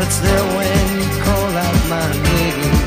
[0.00, 2.79] that's there when you call out my name.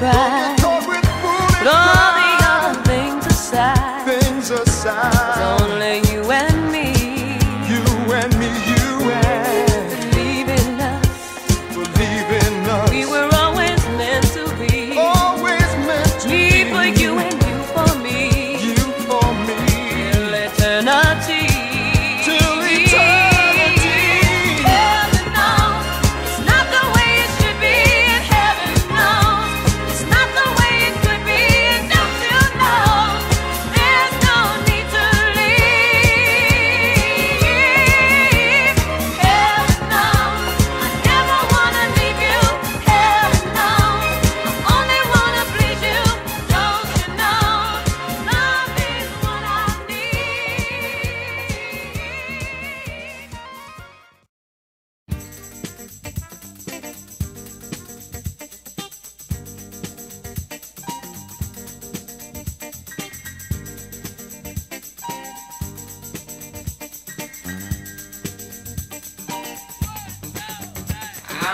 [0.00, 0.39] cry.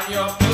[0.08, 0.45] Oh,